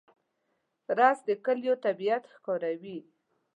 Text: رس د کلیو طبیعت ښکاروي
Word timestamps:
رس 0.97 1.19
د 1.27 1.29
کلیو 1.45 1.73
طبیعت 1.85 2.23
ښکاروي 2.33 2.97